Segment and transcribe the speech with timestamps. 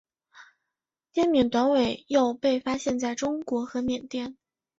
[1.13, 4.35] 滇缅短尾鼩被发现在中国和缅甸。